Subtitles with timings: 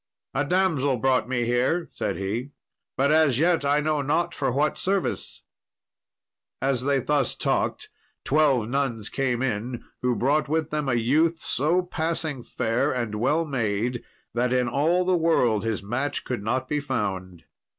[0.33, 2.49] "A damsel brought me here," said he,
[2.97, 5.43] "but as yet I know not for what service."
[6.59, 7.87] As they thus talked
[8.23, 13.45] twelve nuns came in, who brought with them a youth so passing fair and well
[13.45, 14.03] made,
[14.33, 17.43] that in all the world his match could not be found.